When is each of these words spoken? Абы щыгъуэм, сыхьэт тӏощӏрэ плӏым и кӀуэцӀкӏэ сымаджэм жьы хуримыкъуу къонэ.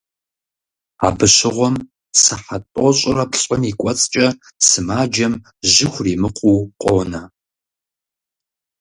Абы 1.07 1.27
щыгъуэм, 1.35 1.75
сыхьэт 2.21 2.63
тӏощӏрэ 2.73 3.23
плӏым 3.31 3.61
и 3.69 3.73
кӀуэцӀкӏэ 3.79 4.27
сымаджэм 4.67 5.33
жьы 5.71 5.87
хуримыкъуу 5.91 6.59
къонэ. 6.81 7.21